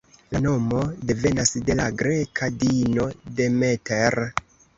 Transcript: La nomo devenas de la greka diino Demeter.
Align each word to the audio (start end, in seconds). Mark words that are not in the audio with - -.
La 0.35 0.39
nomo 0.43 0.77
devenas 1.11 1.51
de 1.67 1.75
la 1.81 1.85
greka 1.99 2.49
diino 2.65 3.07
Demeter. 3.43 4.19